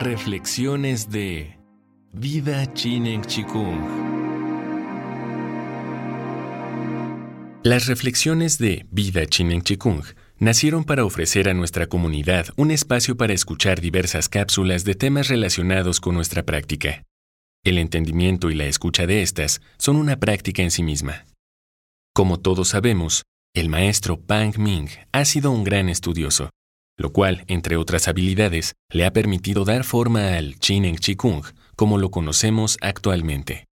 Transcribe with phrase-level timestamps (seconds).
[0.00, 1.58] Reflexiones de
[2.12, 3.80] Vida Chinen Chikung.
[7.64, 10.04] Las reflexiones de Vida Chinen Chikung
[10.38, 15.98] nacieron para ofrecer a nuestra comunidad un espacio para escuchar diversas cápsulas de temas relacionados
[15.98, 17.02] con nuestra práctica.
[17.64, 21.26] El entendimiento y la escucha de estas son una práctica en sí misma.
[22.14, 26.50] Como todos sabemos, el maestro Pang Ming ha sido un gran estudioso
[26.98, 31.44] lo cual, entre otras habilidades, le ha permitido dar forma al Chinen Chikung
[31.76, 33.66] como lo conocemos actualmente.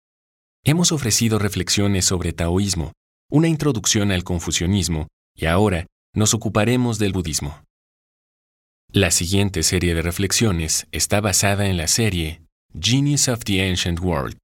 [0.65, 2.91] Hemos ofrecido reflexiones sobre taoísmo,
[3.31, 7.63] una introducción al confucianismo y ahora nos ocuparemos del budismo.
[8.91, 12.43] La siguiente serie de reflexiones está basada en la serie
[12.79, 14.37] Genius of the Ancient World,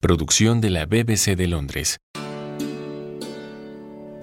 [0.00, 1.98] producción de la BBC de Londres.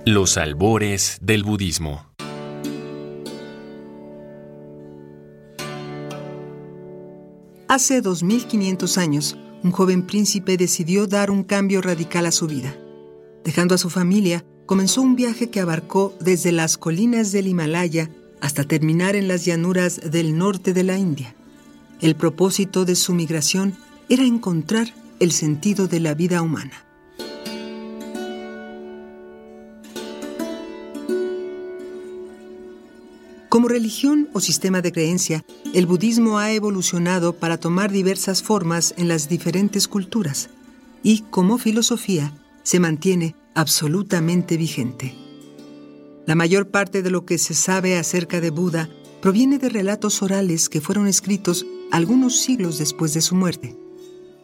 [0.05, 2.12] Los albores del budismo.
[7.73, 12.77] Hace 2500 años, un joven príncipe decidió dar un cambio radical a su vida.
[13.43, 18.63] Dejando a su familia, comenzó un viaje que abarcó desde las colinas del Himalaya hasta
[18.63, 21.33] terminar en las llanuras del norte de la India.
[21.99, 23.75] El propósito de su migración
[24.07, 26.85] era encontrar el sentido de la vida humana.
[33.53, 39.07] Como religión o sistema de creencia, el budismo ha evolucionado para tomar diversas formas en
[39.07, 40.49] las diferentes culturas
[41.03, 45.13] y, como filosofía, se mantiene absolutamente vigente.
[46.25, 48.89] La mayor parte de lo que se sabe acerca de Buda
[49.21, 53.77] proviene de relatos orales que fueron escritos algunos siglos después de su muerte.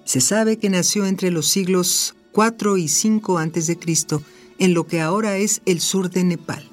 [0.06, 3.80] Se sabe que nació entre los siglos 4 y 5 a.C.
[4.60, 6.64] en lo que ahora es el sur de Nepal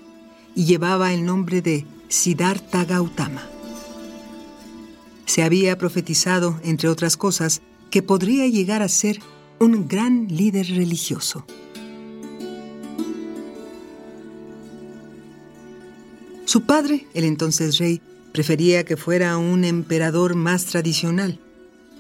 [0.55, 3.43] y llevaba el nombre de Siddhartha Gautama.
[5.27, 9.21] Se había profetizado, entre otras cosas, que podría llegar a ser
[9.59, 11.45] un gran líder religioso.
[16.45, 18.01] Su padre, el entonces rey,
[18.33, 21.41] prefería que fuera un emperador más tradicional.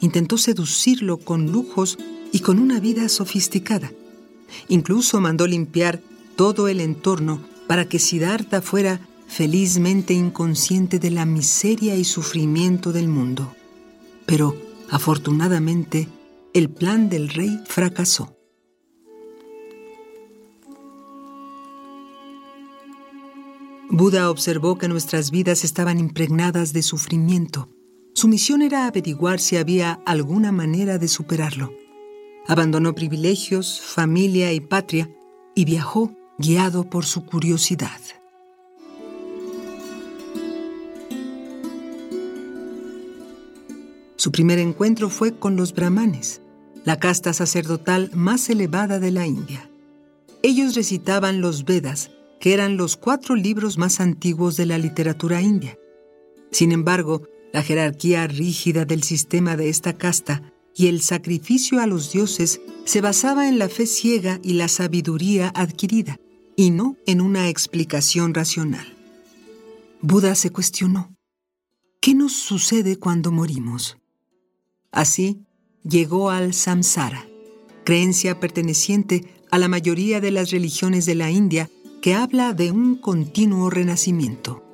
[0.00, 1.98] Intentó seducirlo con lujos
[2.30, 3.90] y con una vida sofisticada.
[4.68, 6.00] Incluso mandó limpiar
[6.36, 13.09] todo el entorno para que Siddhartha fuera felizmente inconsciente de la miseria y sufrimiento del
[13.09, 13.54] mundo.
[14.26, 14.56] Pero,
[14.91, 16.09] afortunadamente,
[16.54, 18.36] el plan del rey fracasó.
[23.88, 27.69] Buda observó que nuestras vidas estaban impregnadas de sufrimiento.
[28.15, 31.72] Su misión era averiguar si había alguna manera de superarlo.
[32.48, 35.10] Abandonó privilegios, familia y patria
[35.54, 38.00] y viajó guiado por su curiosidad.
[44.26, 46.41] Su primer encuentro fue con los brahmanes,
[46.84, 49.70] la casta sacerdotal más elevada de la India.
[50.42, 52.10] Ellos recitaban los Vedas,
[52.41, 55.78] que eran los cuatro libros más antiguos de la literatura india.
[56.50, 57.22] Sin embargo,
[57.53, 63.00] la jerarquía rígida del sistema de esta casta y el sacrificio a los dioses se
[63.00, 66.16] basaba en la fe ciega y la sabiduría adquirida,
[66.56, 68.92] y no en una explicación racional.
[70.03, 71.15] Buda se cuestionó,
[72.00, 73.98] ¿qué nos sucede cuando morimos?
[74.96, 75.42] Así,
[75.86, 77.26] llegó al samsara,
[77.84, 81.68] creencia perteneciente a la mayoría de las religiones de la India
[82.00, 84.64] que habla de un continuo renacimiento.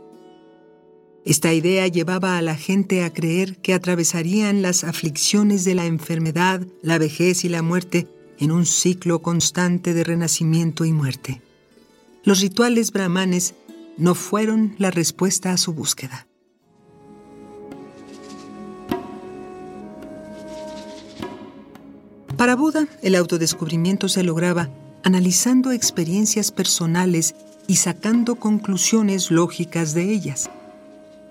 [1.25, 6.65] Esta idea llevaba a la gente a creer que atravesarían las aflicciones de la enfermedad,
[6.83, 8.07] la vejez y la muerte
[8.39, 11.43] en un ciclo constante de renacimiento y muerte.
[12.23, 13.55] Los rituales brahmanes
[13.99, 16.29] no fueron la respuesta a su búsqueda.
[22.43, 24.69] Para Buda, el autodescubrimiento se lograba
[25.05, 27.37] analizando experiencias personales
[27.69, 30.51] y sacando conclusiones lógicas de ellas.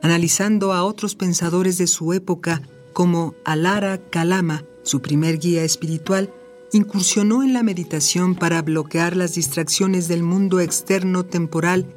[0.01, 2.61] Analizando a otros pensadores de su época
[2.93, 6.29] como Alara Kalama, su primer guía espiritual,
[6.71, 11.87] incursionó en la meditación para bloquear las distracciones del mundo externo temporal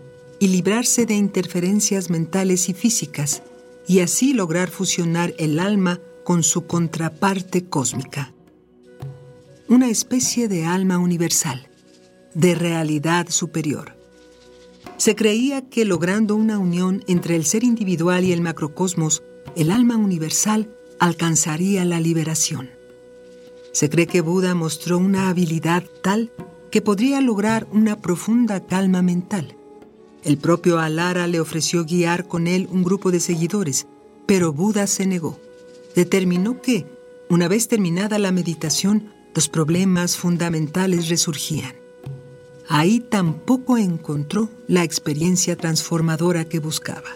[0.41, 3.45] y librarse de interferencias mentales y físicas,
[3.87, 8.34] y así lograr fusionar el alma con su contraparte cósmica
[9.69, 11.69] una especie de alma universal,
[12.35, 13.97] de realidad superior.
[14.99, 19.23] Se creía que logrando una unión entre el ser individual y el macrocosmos,
[19.57, 20.69] el alma universal
[20.99, 22.71] alcanzaría la liberación.
[23.73, 26.31] Se cree que Buda mostró una habilidad tal
[26.71, 29.57] que podría lograr una profunda calma mental.
[30.25, 33.87] El propio Alara le ofreció guiar con él un grupo de seguidores,
[34.27, 35.39] pero Buda se negó.
[35.95, 36.87] determinó que,
[37.29, 41.75] una vez terminada la meditación, los problemas fundamentales resurgían.
[42.69, 47.11] Ahí tampoco encontró la experiencia transformadora que buscaba.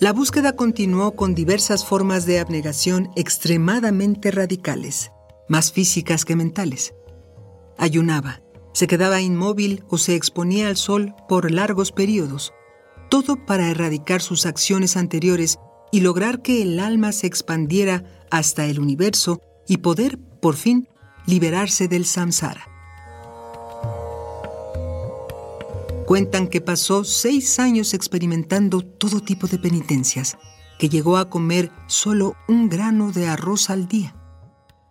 [0.00, 5.10] La búsqueda continuó con diversas formas de abnegación extremadamente radicales,
[5.48, 6.92] más físicas que mentales.
[7.78, 8.42] Ayunaba,
[8.74, 12.52] se quedaba inmóvil o se exponía al sol por largos periodos,
[13.08, 15.58] todo para erradicar sus acciones anteriores
[15.92, 20.88] y lograr que el alma se expandiera hasta el universo y poder, por fin,
[21.26, 22.66] liberarse del samsara.
[26.06, 30.36] Cuentan que pasó seis años experimentando todo tipo de penitencias,
[30.78, 34.14] que llegó a comer solo un grano de arroz al día.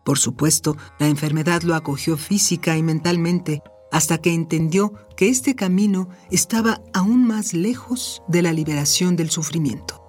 [0.03, 3.61] Por supuesto, la enfermedad lo acogió física y mentalmente
[3.93, 10.01] hasta que entendió que este camino estaba aún más lejos de la liberación del sufrimiento.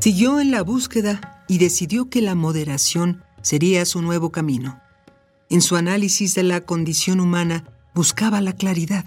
[0.00, 4.80] Siguió en la búsqueda y decidió que la moderación sería su nuevo camino.
[5.50, 7.64] En su análisis de la condición humana
[7.94, 9.04] buscaba la claridad.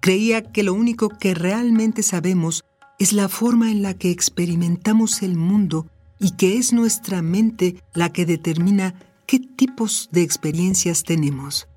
[0.00, 2.62] Creía que lo único que realmente sabemos
[2.98, 5.86] es la forma en la que experimentamos el mundo
[6.18, 8.94] y que es nuestra mente la que determina
[9.26, 11.68] qué tipos de experiencias tenemos.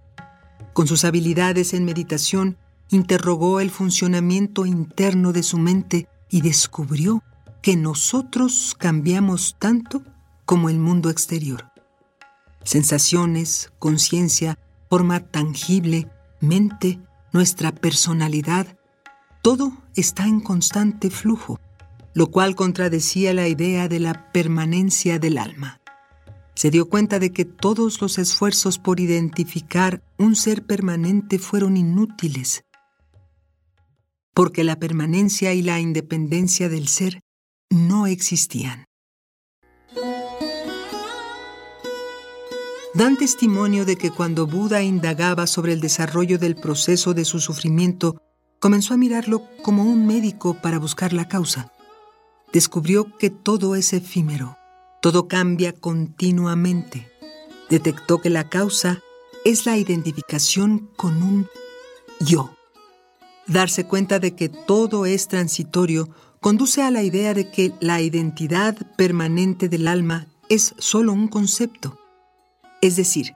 [0.74, 2.58] Con sus habilidades en meditación,
[2.90, 7.24] interrogó el funcionamiento interno de su mente y descubrió
[7.62, 10.04] que nosotros cambiamos tanto
[10.46, 11.70] como el mundo exterior
[12.64, 14.60] sensaciones, conciencia,
[14.90, 16.08] forma tangible,
[16.40, 17.00] mente,
[17.32, 18.78] nuestra personalidad,
[19.42, 21.60] todo está en constante flujo,
[22.14, 25.82] lo cual contradecía la idea de la permanencia del alma.
[26.56, 32.66] Se dio cuenta de que todos los esfuerzos por identificar un ser permanente fueron inútiles,
[34.34, 37.22] porque la permanencia y la independencia del ser
[37.70, 38.90] no existían.
[43.00, 48.22] dan testimonio de que cuando Buda indagaba sobre el desarrollo del proceso de su sufrimiento,
[48.60, 51.72] comenzó a mirarlo como un médico para buscar la causa.
[52.54, 54.58] Descubrió que todo es efímero,
[55.02, 57.12] todo cambia continuamente.
[57.70, 59.02] Detectó que la causa
[59.46, 61.48] es la identificación con un
[62.20, 62.56] yo.
[63.48, 66.10] Darse cuenta de que todo es transitorio
[66.40, 72.00] conduce a la idea de que la identidad permanente del alma es solo un concepto
[72.82, 73.34] es decir,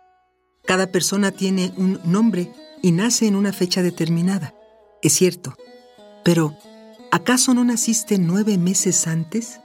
[0.65, 2.51] cada persona tiene un nombre
[2.81, 4.53] y nace en una fecha determinada.
[5.01, 5.55] Es cierto.
[6.23, 6.57] Pero,
[7.13, 9.59] ¿acaso no naciste nueve meses antes?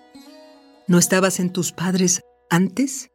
[0.86, 3.10] ¿No estabas en tus padres antes?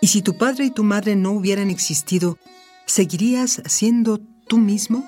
[0.00, 2.38] ¿Y si tu padre y tu madre no hubieran existido,
[2.86, 5.04] ¿seguirías siendo tú mismo?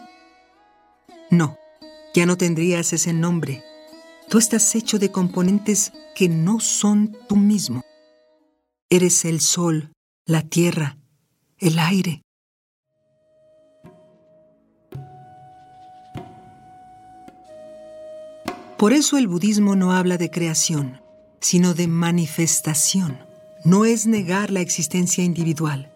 [1.31, 1.59] No,
[2.13, 3.63] ya no tendrías ese nombre.
[4.29, 7.85] Tú estás hecho de componentes que no son tú mismo.
[8.91, 9.93] Eres el sol,
[10.27, 10.99] la tierra,
[11.59, 12.23] el aire.
[18.79, 21.01] Por eso el budismo no habla de creación,
[21.41, 23.19] sino de manifestación.
[23.65, 25.93] No es negar la existencia individual.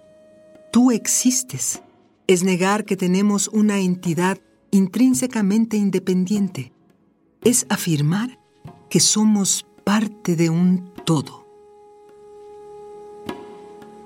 [0.72, 1.80] Tú existes.
[2.26, 4.38] Es negar que tenemos una entidad
[4.72, 6.72] intrínsecamente independiente.
[7.44, 8.40] Es afirmar
[8.90, 11.46] que somos parte de un todo.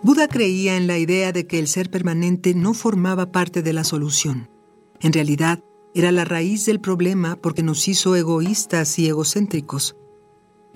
[0.03, 3.85] Buda creía en la idea de que el ser permanente no formaba parte de la
[3.85, 4.51] solución.
[5.01, 5.65] En realidad,
[5.97, 9.97] era la raíz del problema porque nos hizo egoístas y egocéntricos.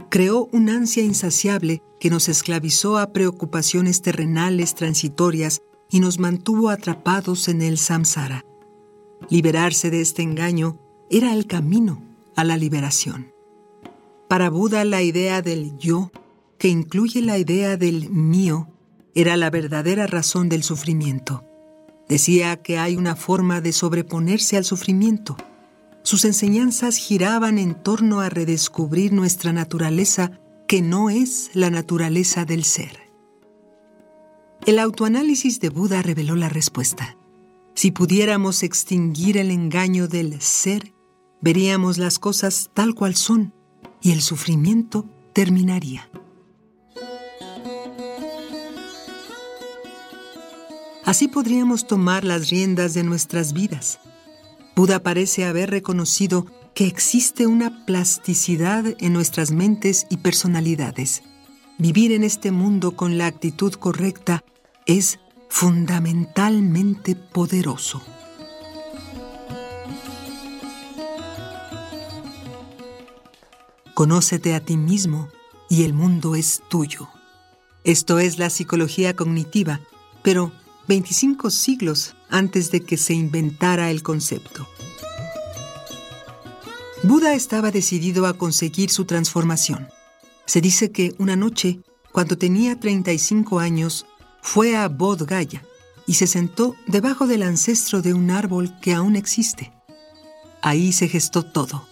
[0.09, 5.61] Creó un ansia insaciable que nos esclavizó a preocupaciones terrenales transitorias
[5.91, 8.47] y nos mantuvo atrapados en el samsara.
[9.29, 12.03] Liberarse de este engaño era el camino
[12.35, 13.35] a la liberación.
[14.27, 16.11] Para Buda la idea del yo,
[16.57, 18.69] que incluye la idea del mío,
[19.15, 21.45] era la verdadera razón del sufrimiento.
[22.11, 25.37] Decía que hay una forma de sobreponerse al sufrimiento.
[26.03, 30.33] Sus enseñanzas giraban en torno a redescubrir nuestra naturaleza
[30.67, 32.99] que no es la naturaleza del ser.
[34.67, 37.17] El autoanálisis de Buda reveló la respuesta.
[37.75, 40.93] Si pudiéramos extinguir el engaño del ser,
[41.41, 43.55] veríamos las cosas tal cual son
[44.03, 46.11] y el sufrimiento terminaría.
[51.11, 53.99] Así podríamos tomar las riendas de nuestras vidas.
[54.77, 61.25] Buda parece haber reconocido que existe una plasticidad en nuestras mentes y personalidades.
[61.79, 64.45] vivir en este mundo con la actitud correcta
[64.87, 68.01] es fundamentalmente poderoso.
[73.95, 75.29] Conócete a ti mismo
[75.69, 77.09] y el mundo es tuyo.
[77.83, 79.81] Esto es la psicología cognitiva,
[80.23, 80.53] pero
[80.91, 84.69] 25 siglos antes de que se inventara el concepto.
[87.05, 89.89] Buda estaba decidido a conseguir su transformación.
[90.47, 91.79] Se dice que una noche,
[92.11, 94.05] cuando tenía 35 años,
[94.43, 95.63] fue a Bodh Gaya
[96.09, 99.73] y se sentó debajo del ancestro de un árbol que aún existe.
[100.61, 101.87] Ahí se gestó todo,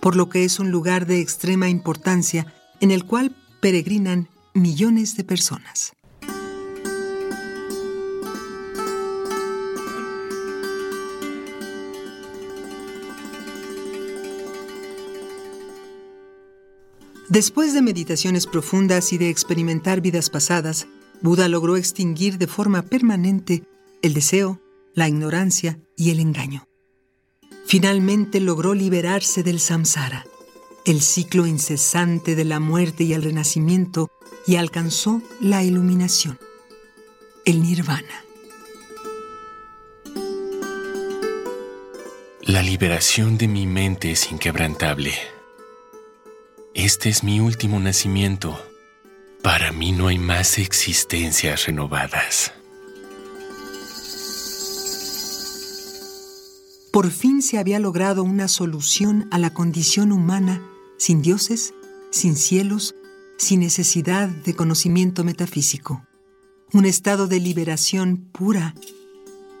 [0.00, 5.24] por lo que es un lugar de extrema importancia en el cual peregrinan millones de
[5.24, 5.94] personas.
[17.28, 20.86] Después de meditaciones profundas y de experimentar vidas pasadas,
[21.20, 23.64] Buda logró extinguir de forma permanente
[24.00, 24.62] el deseo,
[24.94, 26.66] la ignorancia y el engaño.
[27.66, 30.24] Finalmente logró liberarse del samsara,
[30.86, 34.10] el ciclo incesante de la muerte y el renacimiento,
[34.46, 36.38] y alcanzó la iluminación,
[37.44, 38.24] el nirvana.
[42.40, 45.37] La liberación de mi mente es inquebrantable.
[46.78, 48.56] Este es mi último nacimiento.
[49.42, 52.52] Para mí no hay más existencias renovadas.
[56.92, 60.62] Por fin se había logrado una solución a la condición humana
[60.98, 61.74] sin dioses,
[62.12, 62.94] sin cielos,
[63.38, 66.06] sin necesidad de conocimiento metafísico.
[66.72, 68.76] Un estado de liberación pura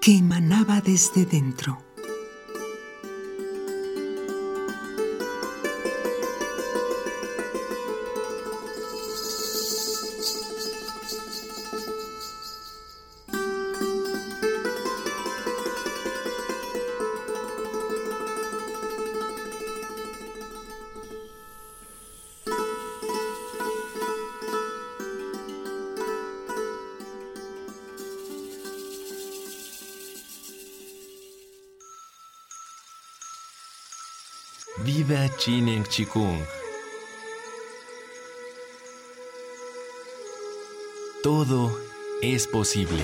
[0.00, 1.87] que emanaba desde dentro.
[34.76, 36.46] Viva Chinen Chikung.
[41.22, 41.76] Todo
[42.22, 43.02] es posible.